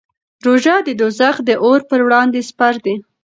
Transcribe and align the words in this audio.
روژه 0.45 0.75
د 0.87 0.89
دوزخ 0.99 1.35
د 1.45 1.49
اور 1.63 1.79
پر 1.89 1.99
وړاندې 2.05 2.39
سپر 2.49 2.73
دی. 2.85 2.95